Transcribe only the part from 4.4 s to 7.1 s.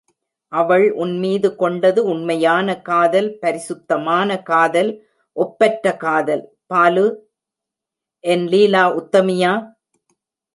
காதல், ஒப்பற்ற காதல்... பாலு